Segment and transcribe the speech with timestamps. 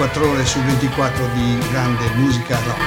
[0.00, 2.80] 24 ore su 24 di grande musica rock.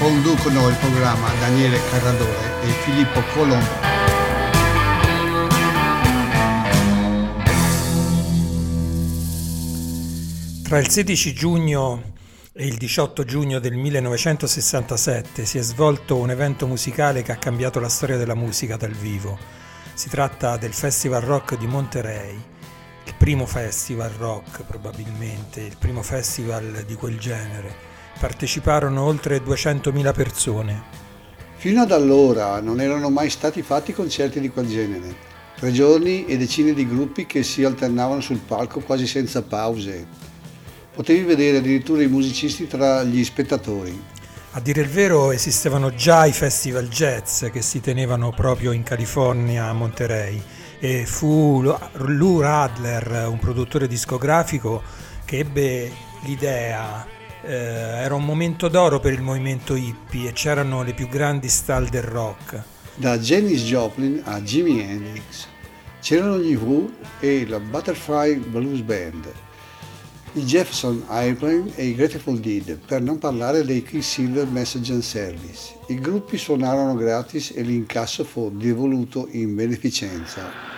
[0.00, 3.92] Conducono il programma Daniele Carradore e Filippo Colombo.
[10.64, 12.02] Tra il 16 giugno
[12.52, 17.78] e il 18 giugno del 1967 si è svolto un evento musicale che ha cambiato
[17.78, 19.38] la storia della musica dal vivo.
[19.94, 22.53] Si tratta del Festival Rock di Monterey,
[23.24, 27.74] primo festival rock probabilmente, il primo festival di quel genere.
[28.20, 30.82] Parteciparono oltre 200.000 persone.
[31.56, 35.14] Fino ad allora non erano mai stati fatti concerti di quel genere.
[35.56, 40.06] Tre giorni e decine di gruppi che si alternavano sul palco quasi senza pause.
[40.94, 44.02] Potevi vedere addirittura i musicisti tra gli spettatori.
[44.50, 49.64] A dire il vero esistevano già i festival jazz che si tenevano proprio in California
[49.64, 50.42] a Monterey
[50.84, 54.82] e fu Lou Radler, un produttore discografico,
[55.24, 55.90] che ebbe
[56.24, 57.06] l'idea.
[57.42, 61.88] Eh, era un momento d'oro per il movimento hippie e c'erano le più grandi star
[61.88, 62.62] del rock.
[62.96, 65.46] Da Janis Joplin a Jimi Hendrix
[66.02, 69.32] c'erano gli Who e la Butterfly Blues Band,
[70.34, 75.78] i Jefferson Airplane e i Grateful Dead, per non parlare dei Quicksilver Message and Service.
[75.88, 80.73] I gruppi suonarono gratis e l'incasso fu devoluto in beneficenza.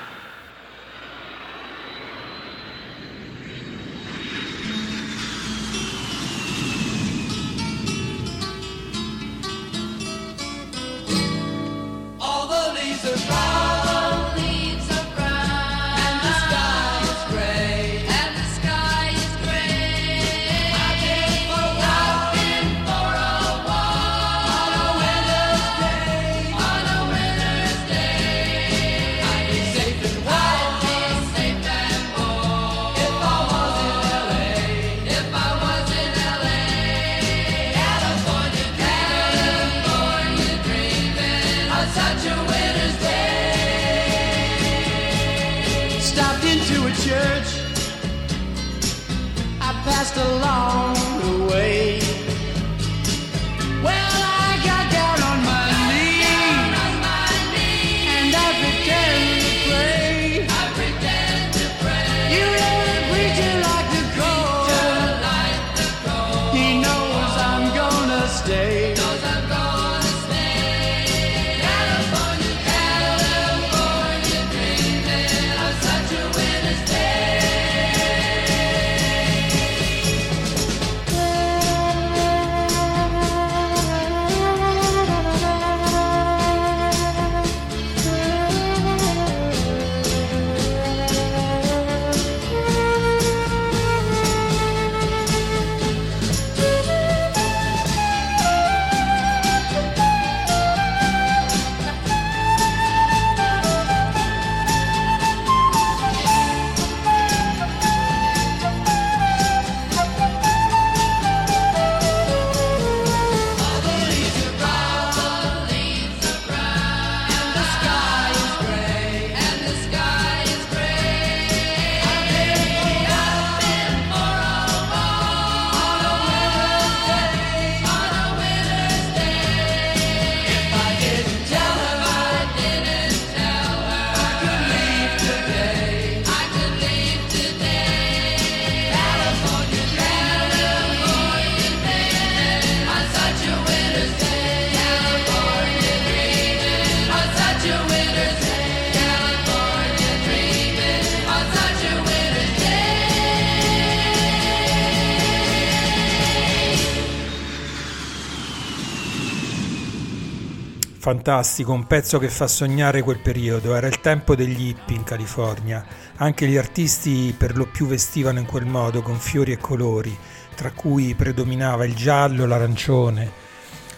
[161.07, 165.87] Fantastico, un pezzo che fa sognare quel periodo, era il tempo degli hippie in California.
[166.17, 170.13] Anche gli artisti per lo più vestivano in quel modo, con fiori e colori,
[170.57, 173.31] tra cui predominava il giallo, l'arancione.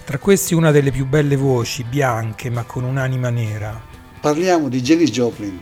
[0.04, 3.80] Tra questi una delle più belle voci, bianche ma con un'anima nera.
[4.20, 5.58] Parliamo di Jenny Joplin.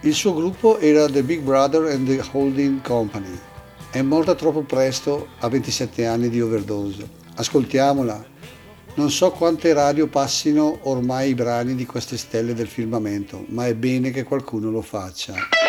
[0.00, 3.38] Il suo gruppo era The Big Brother and the Holding Company.
[3.90, 7.08] È morta troppo presto a 27 anni di overdose.
[7.36, 8.31] Ascoltiamola,
[8.94, 13.74] non so quante radio passino ormai i brani di queste stelle del firmamento, ma è
[13.74, 15.61] bene che qualcuno lo faccia.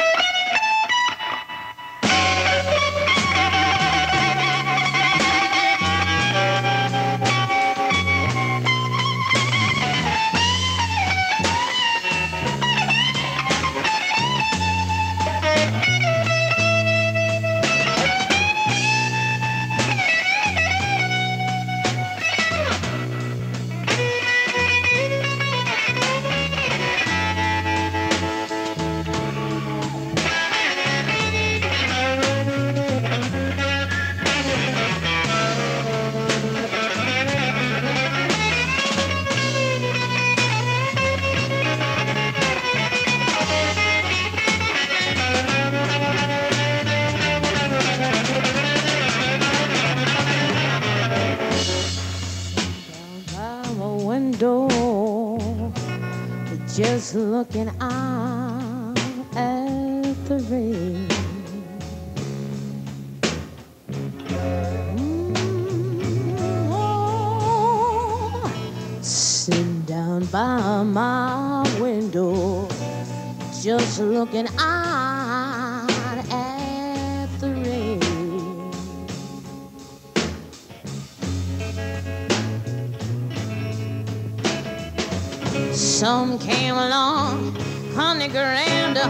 [88.33, 89.07] shaker and a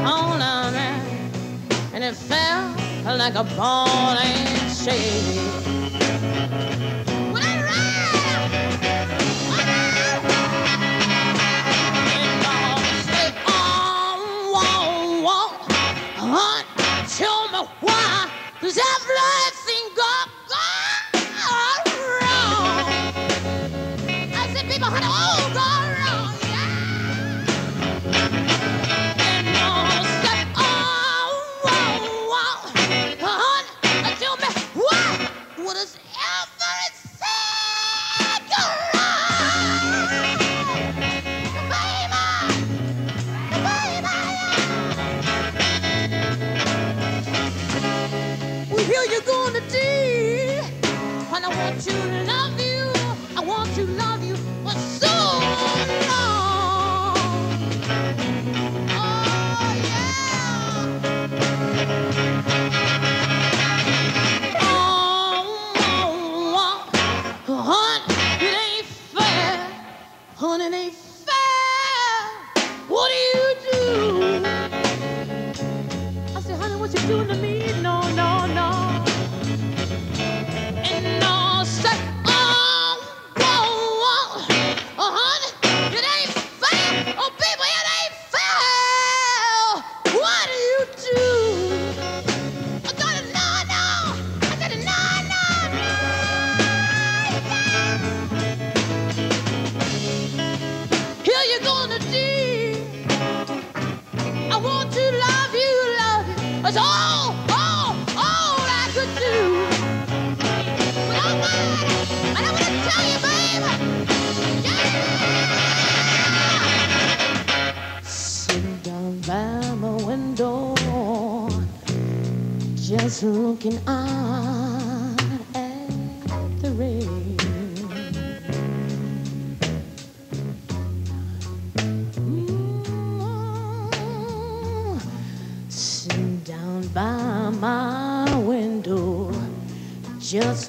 [0.72, 1.32] man,
[1.94, 2.76] and it fell
[3.18, 5.53] like a ball and chain.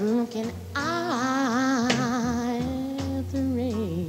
[0.05, 1.89] looking out
[3.33, 4.07] the rain.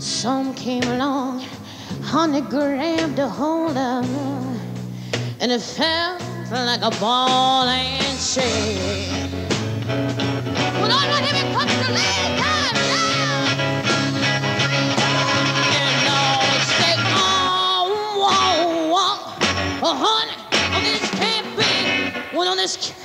[0.00, 1.44] Some came along
[2.02, 4.04] honey, grabbed a hold of
[5.40, 6.20] and it felt
[6.50, 9.30] like a ball and chain.
[10.80, 10.90] Well,
[22.68, 22.97] risk.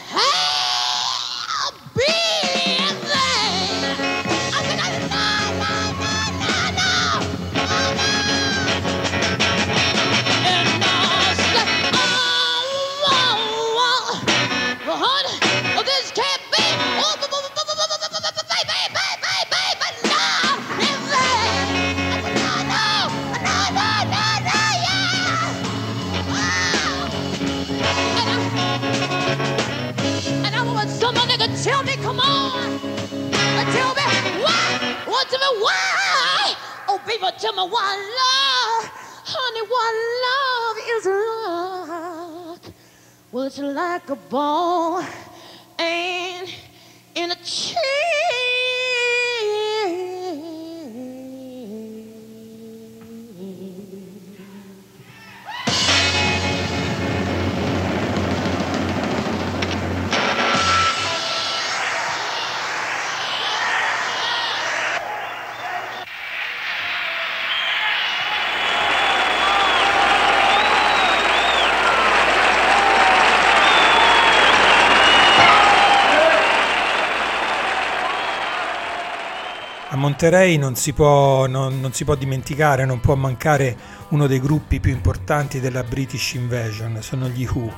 [37.54, 38.90] Tell me what love,
[39.26, 39.94] honey, what
[40.26, 41.06] love is
[42.66, 42.74] like.
[43.32, 45.04] Well, it's like a ball
[79.94, 83.78] A Monterey non si, può, non- non si può dimenticare, non può mancare
[84.10, 87.72] uno dei gruppi più importanti della British Invasion, sono gli Who.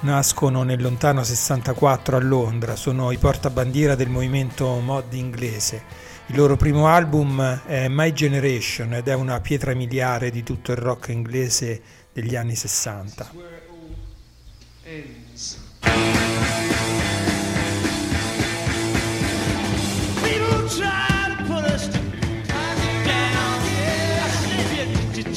[0.00, 5.82] Nascono nel lontano 64 a Londra, sono i portabandiera del movimento mod inglese.
[6.28, 10.78] Il loro primo album è My Generation ed è una pietra miliare di tutto il
[10.78, 11.82] rock inglese
[12.14, 13.30] degli anni 60.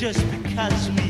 [0.02, 1.01] Just because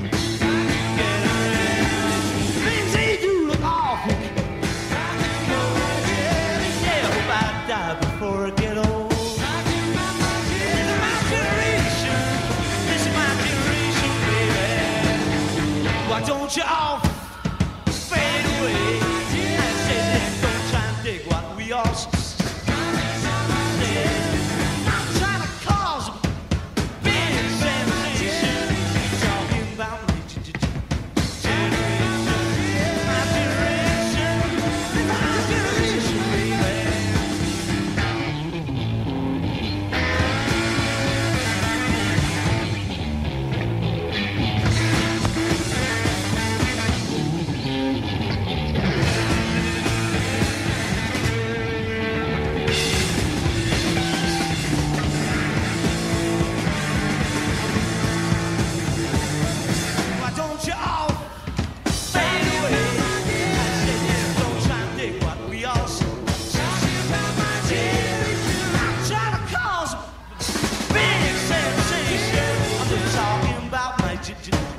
[73.42, 74.71] talking about my g-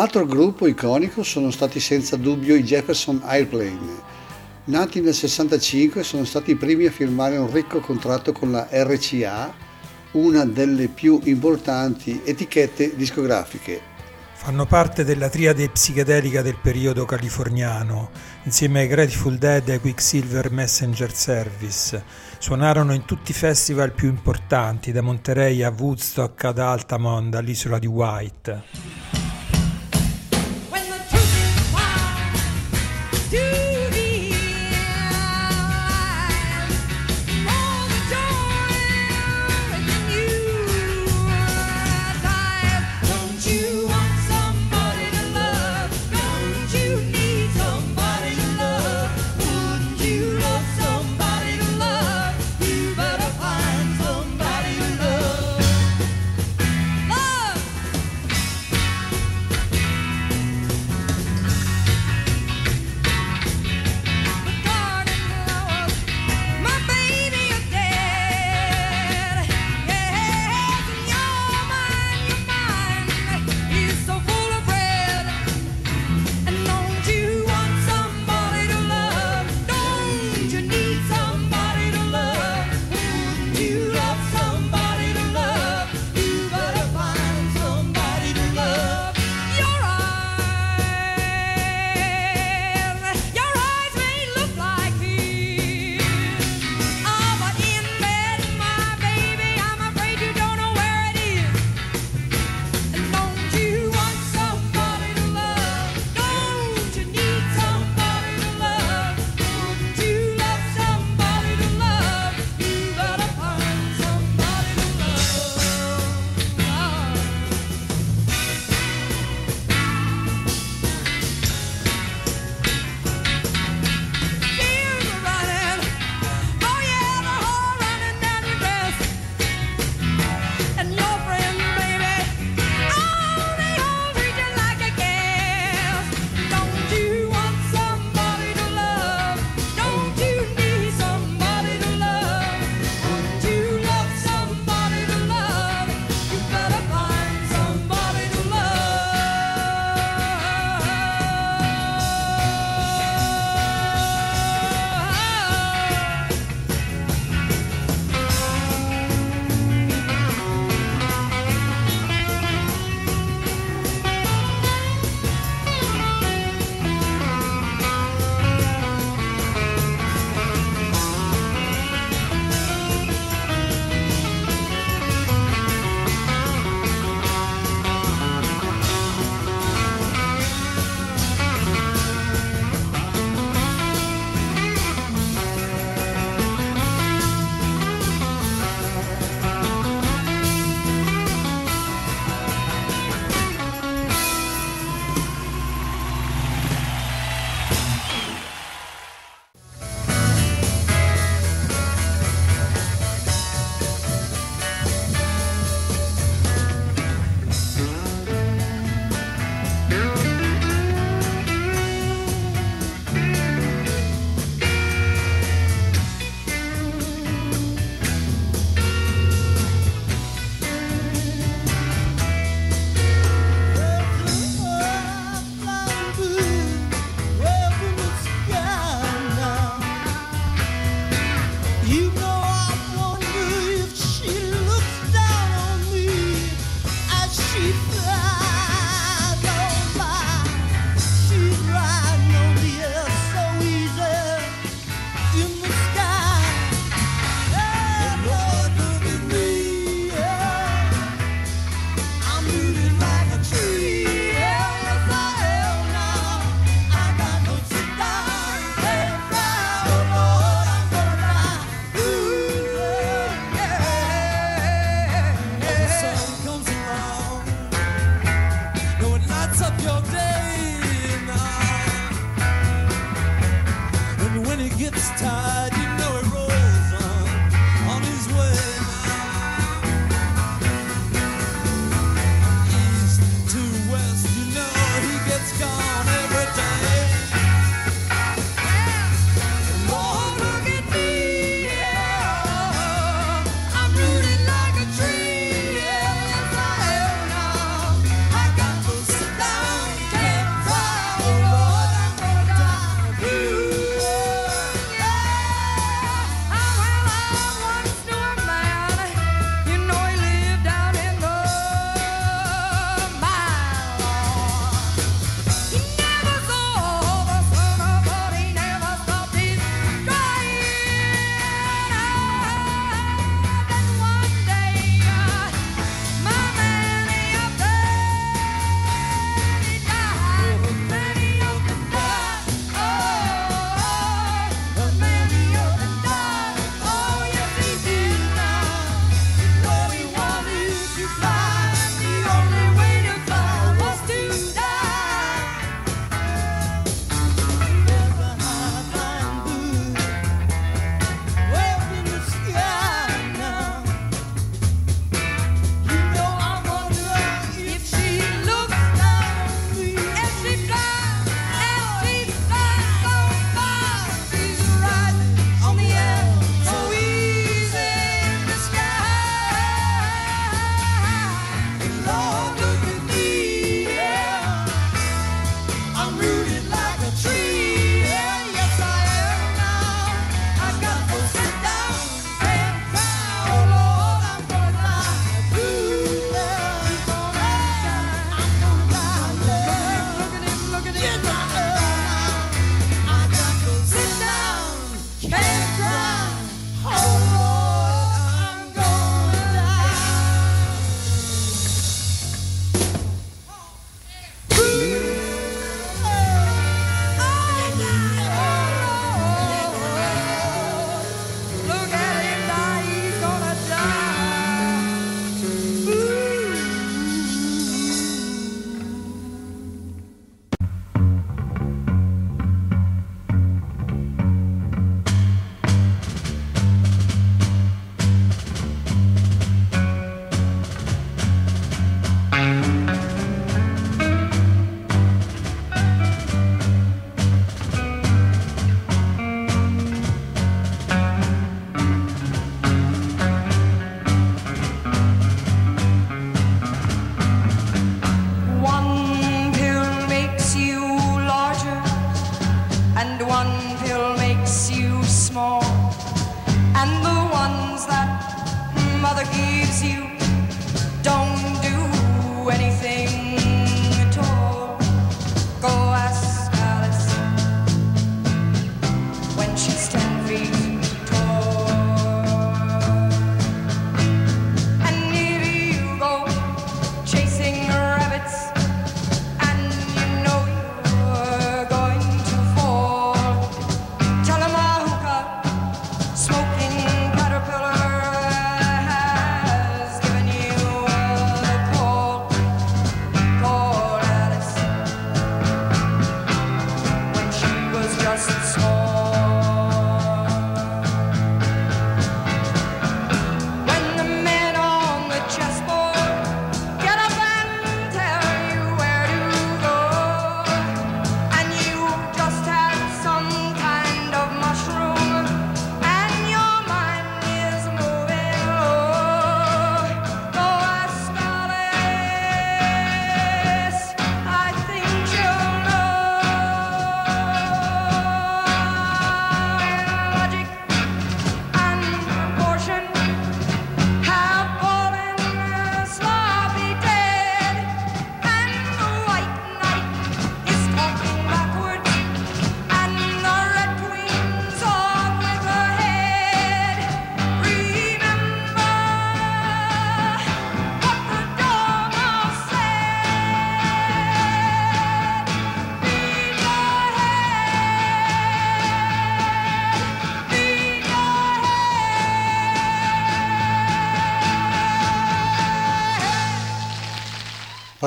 [0.00, 4.00] Altro gruppo iconico sono stati senza dubbio i Jefferson Airplane.
[4.64, 9.52] Nati nel 65 sono stati i primi a firmare un ricco contratto con la RCA,
[10.12, 13.82] una delle più importanti etichette discografiche.
[14.32, 18.08] Fanno parte della triade psichedelica del periodo californiano,
[18.44, 22.02] insieme ai Grateful Dead e ai Quicksilver Messenger Service.
[22.38, 27.86] Suonarono in tutti i festival più importanti, da Monterey a Woodstock ad Altamont, all'isola di
[27.86, 29.19] White.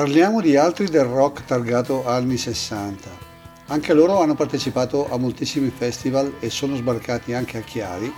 [0.04, 3.08] Parliamo di altri del rock targato anni 60.
[3.68, 8.12] Anche loro hanno partecipato a moltissimi festival e sono sbarcati anche a Chiari.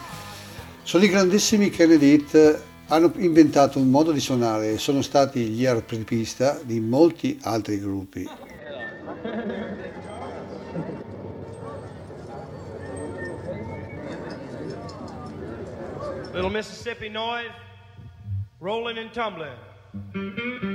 [0.82, 5.64] Sono i grandissimi Kennedy Hit, hanno inventato un modo di suonare e sono stati gli
[5.64, 8.28] apripista di molti altri gruppi.
[16.32, 17.52] Little Mississippi noise,
[18.58, 20.74] rolling and tumbling.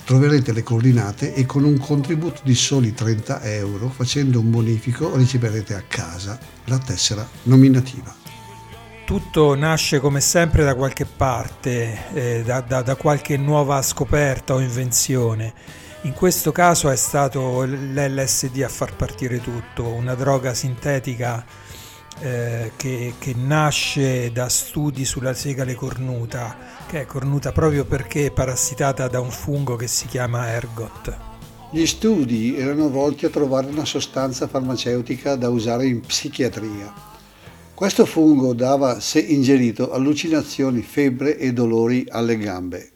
[0.03, 5.73] troverete le coordinate e con un contributo di soli 30 euro facendo un bonifico riceverete
[5.73, 8.13] a casa la tessera nominativa.
[9.07, 14.59] Tutto nasce come sempre da qualche parte, eh, da, da- da qualche nuova scoperta o
[14.59, 15.51] invenzione.
[16.03, 21.43] In questo caso è stato l'LSD a far partire tutto, una droga sintetica
[22.21, 26.55] eh, che, che nasce da studi sulla segale cornuta,
[26.87, 31.17] che è cornuta proprio perché è parassitata da un fungo che si chiama ergot.
[31.71, 36.93] Gli studi erano volti a trovare una sostanza farmaceutica da usare in psichiatria.
[37.73, 42.91] Questo fungo dava, se ingerito, allucinazioni, febbre e dolori alle gambe.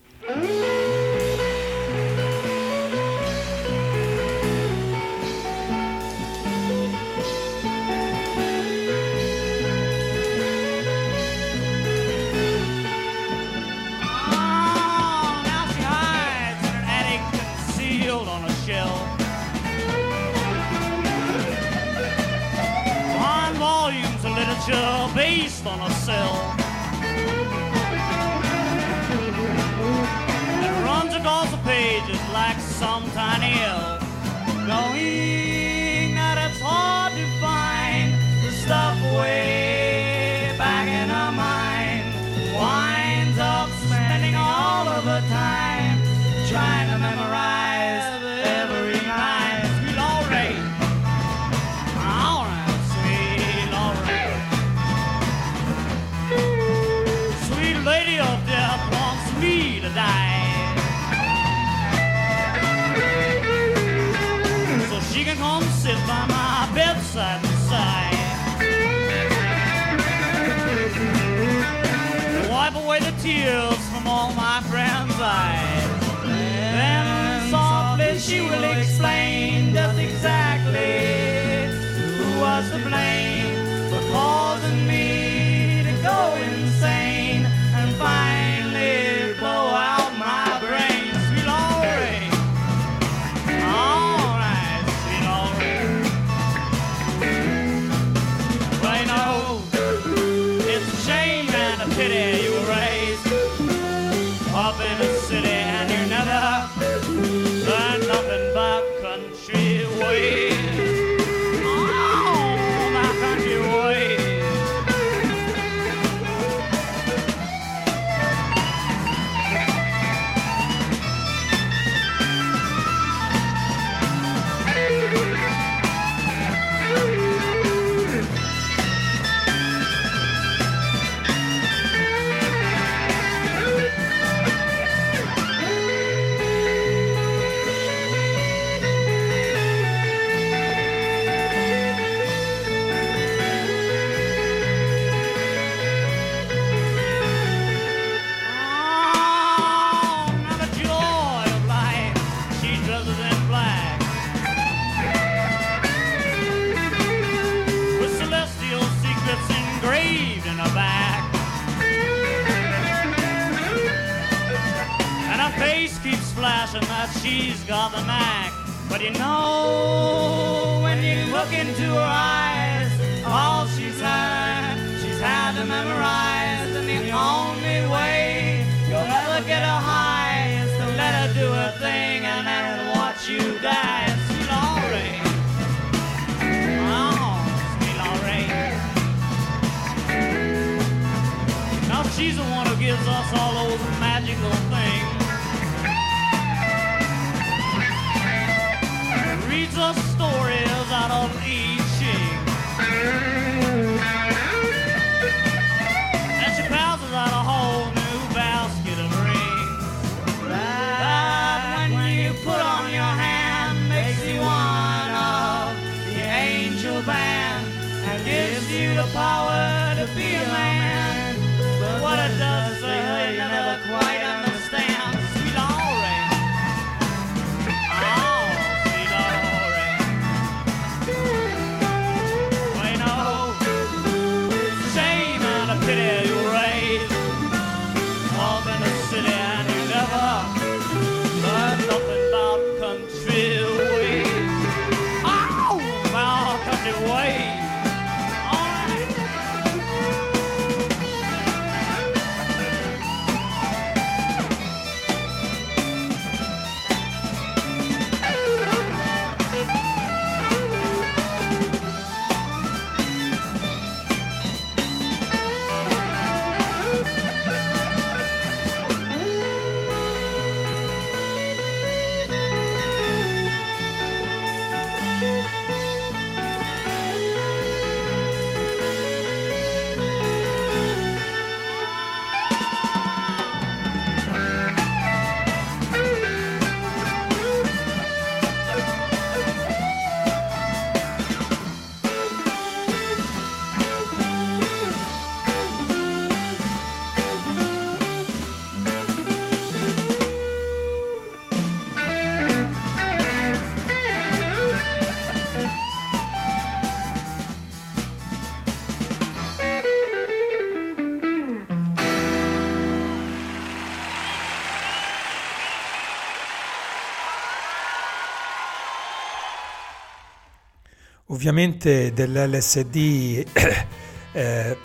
[321.47, 323.45] Ovviamente dell'LSD
[324.34, 324.77] eh,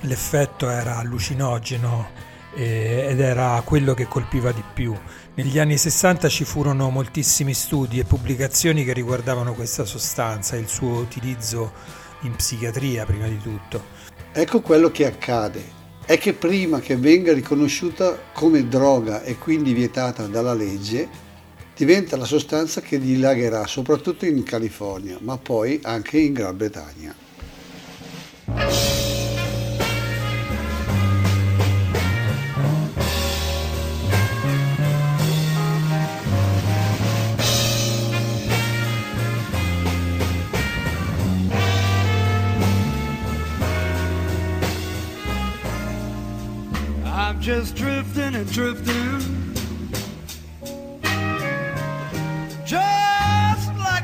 [0.00, 2.10] l'effetto era allucinogeno
[2.56, 4.98] eh, ed era quello che colpiva di più.
[5.34, 10.66] Negli anni 60 ci furono moltissimi studi e pubblicazioni che riguardavano questa sostanza e il
[10.66, 11.72] suo utilizzo
[12.22, 13.84] in psichiatria prima di tutto.
[14.32, 15.62] Ecco quello che accade,
[16.04, 21.08] è che prima che venga riconosciuta come droga e quindi vietata dalla legge,
[21.84, 27.12] diventa la sostanza che dilagherà soprattutto in California, ma poi anche in Gran Bretagna.
[47.04, 49.41] I'm just drifting and drifting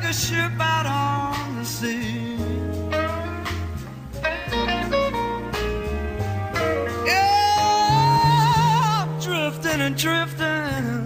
[0.08, 2.36] a ship out on the sea.
[7.04, 11.04] Yeah, drifting and drifting.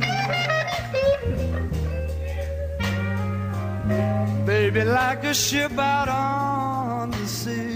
[4.47, 7.72] Baby, like a ship out on the sea.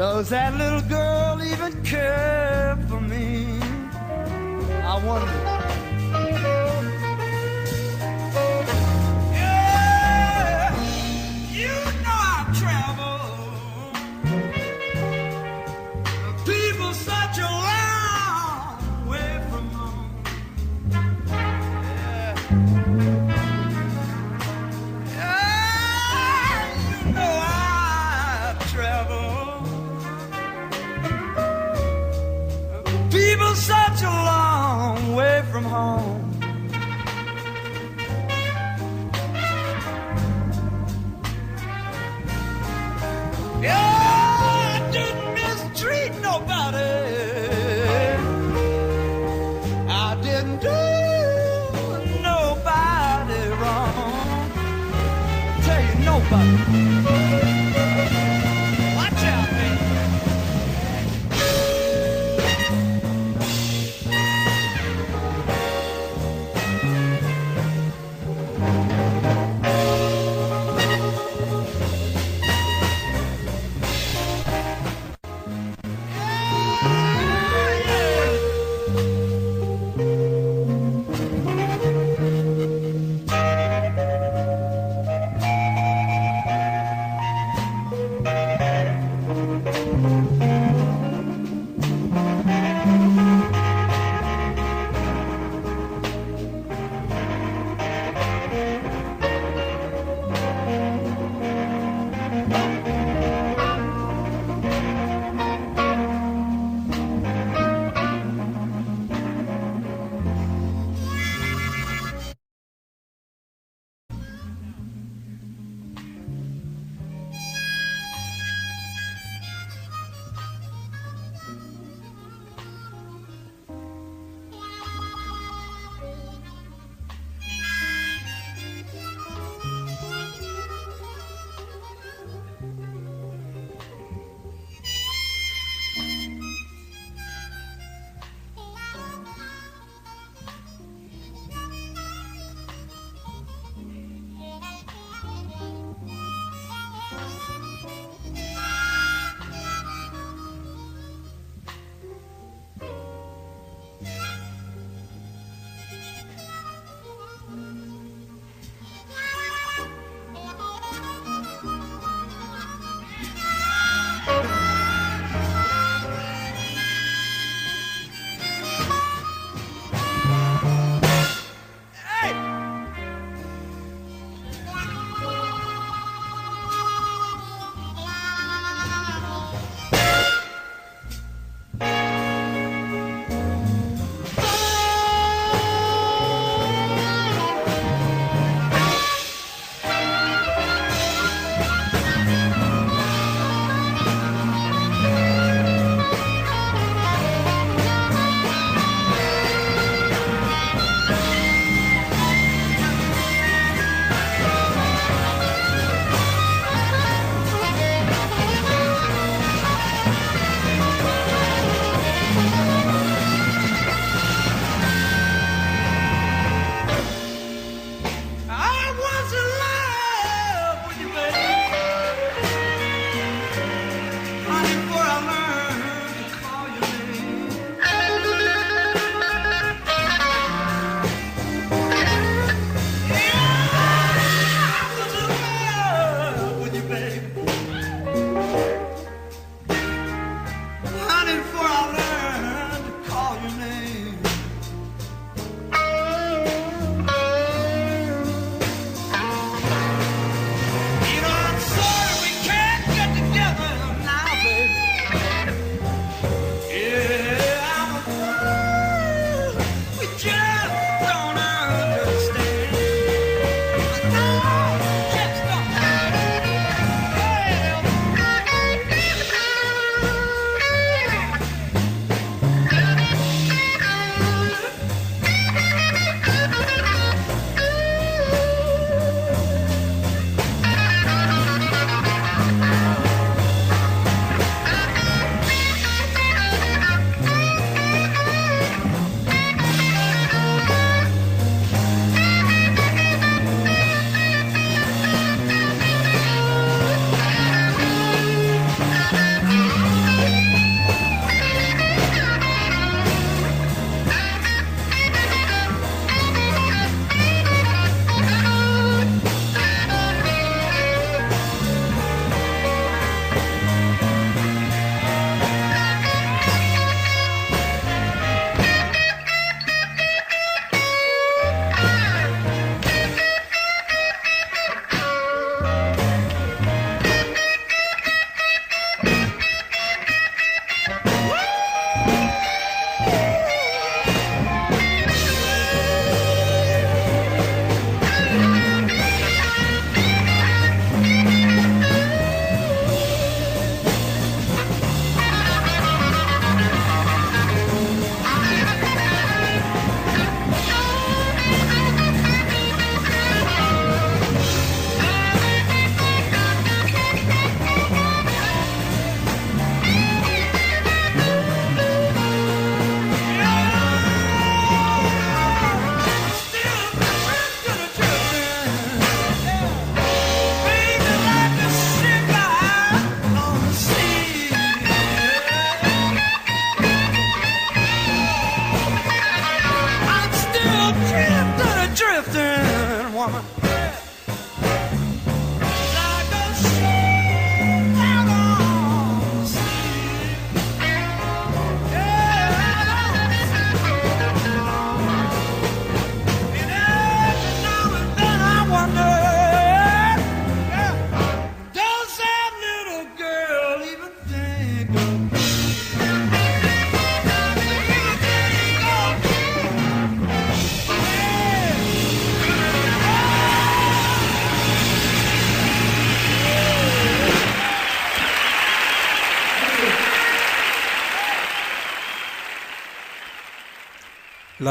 [0.00, 3.60] Does that little girl even care for me?
[4.82, 5.69] I wonder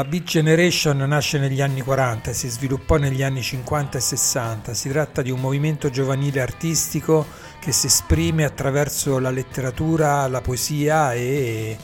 [0.00, 4.72] La Beat Generation nasce negli anni 40 e si sviluppò negli anni 50 e 60.
[4.72, 7.26] Si tratta di un movimento giovanile artistico
[7.60, 11.76] che si esprime attraverso la letteratura, la poesia e,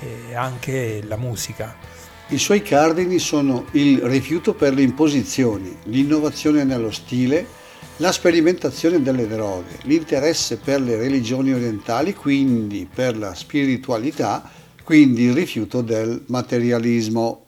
[0.00, 1.76] e anche la musica.
[2.30, 7.46] I suoi cardini sono il rifiuto per le imposizioni, l'innovazione nello stile,
[7.98, 14.50] la sperimentazione delle droghe, l'interesse per le religioni orientali, quindi per la spiritualità,
[14.82, 17.44] quindi il rifiuto del materialismo.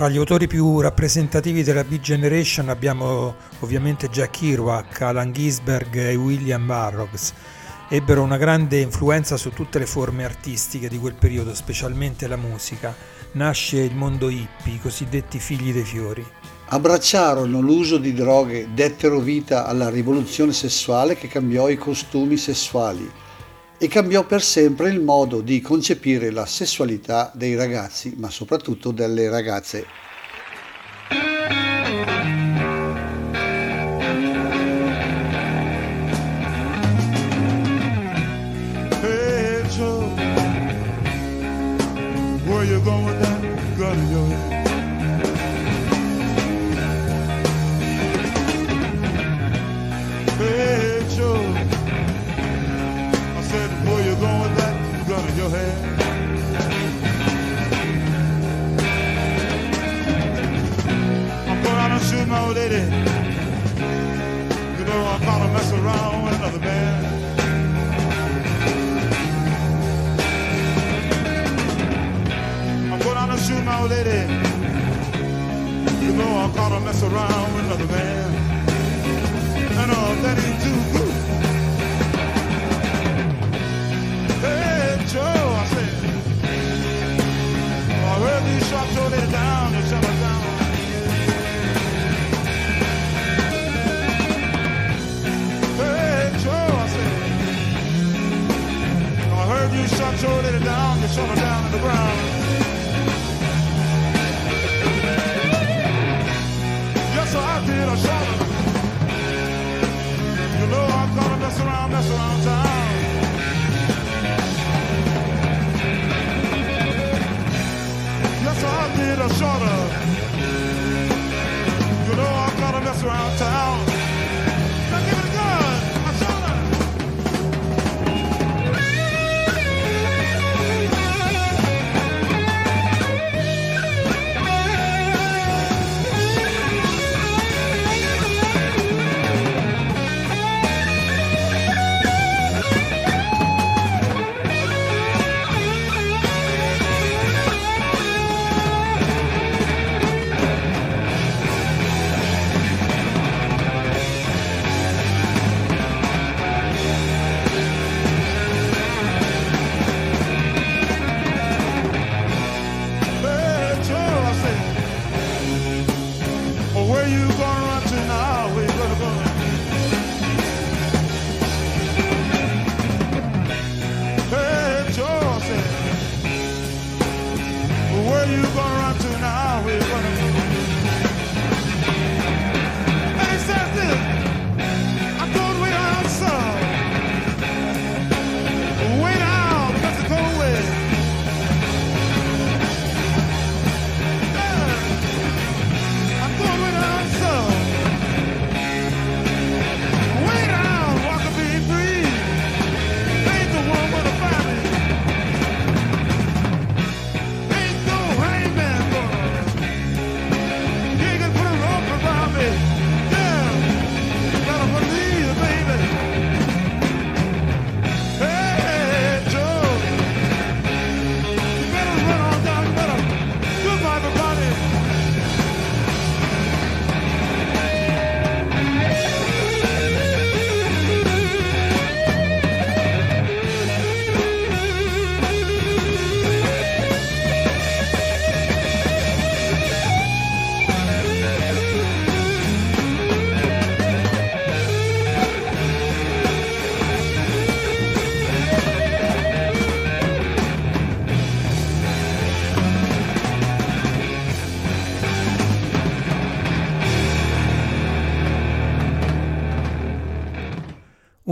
[0.00, 6.14] Tra gli autori più rappresentativi della Beat Generation abbiamo ovviamente Jack Kerouac, Alan Ginsberg e
[6.14, 7.34] William Burroughs.
[7.86, 12.96] Ebbero una grande influenza su tutte le forme artistiche di quel periodo, specialmente la musica.
[13.32, 16.26] Nasce il mondo hippie, i cosiddetti figli dei fiori.
[16.68, 23.06] Abbracciarono l'uso di droghe, dettero vita alla rivoluzione sessuale che cambiò i costumi sessuali
[23.82, 29.30] e cambiò per sempre il modo di concepire la sessualità dei ragazzi, ma soprattutto delle
[29.30, 29.86] ragazze.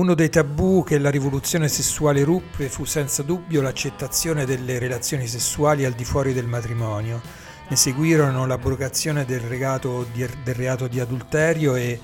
[0.08, 5.84] Uno dei tabù che la rivoluzione sessuale ruppe fu senza dubbio l'accettazione delle relazioni sessuali
[5.84, 7.20] al di fuori del matrimonio.
[7.68, 12.00] Ne seguirono l'abrogazione del, regato, er-, del reato di adulterio e,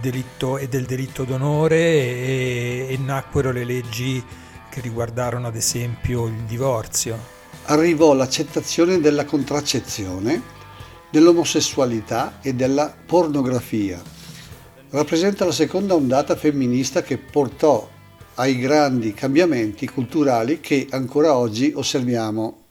[0.00, 4.20] delitto, e del delitto d'onore e, e nacquero le leggi
[4.68, 7.16] che riguardarono ad esempio il divorzio.
[7.66, 10.42] Arrivò l'accettazione della contraccezione,
[11.12, 14.14] dell'omosessualità e della pornografia
[14.90, 17.88] rappresenta la seconda ondata femminista che portò
[18.34, 22.64] ai grandi cambiamenti culturali che ancora oggi osserviamo.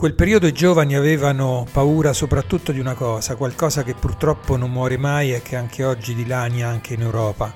[0.00, 4.96] Quel periodo i giovani avevano paura soprattutto di una cosa, qualcosa che purtroppo non muore
[4.96, 7.52] mai e che anche oggi dilania anche in Europa,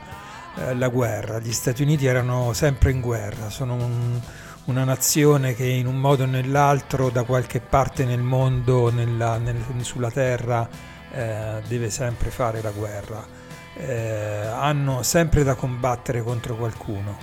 [0.59, 1.39] eh, la guerra.
[1.39, 4.21] Gli Stati Uniti erano sempre in guerra, sono un-
[4.65, 9.65] una nazione che in un modo o nell'altro da qualche parte nel mondo, nella- nel-
[9.81, 10.69] sulla terra,
[11.13, 13.27] eh, deve sempre fare la guerra.
[13.75, 17.17] Eh, hanno sempre da combattere contro qualcuno.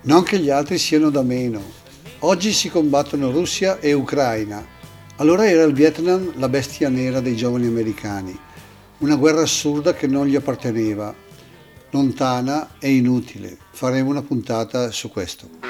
[0.00, 1.62] Non che gli altri siano da meno.
[2.22, 4.62] Oggi si combattono Russia e Ucraina.
[5.16, 8.38] Allora era il Vietnam la bestia nera dei giovani americani.
[8.98, 11.14] Una guerra assurda che non gli apparteneva.
[11.88, 13.56] Lontana e inutile.
[13.70, 15.69] Faremo una puntata su questo.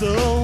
[0.00, 0.37] so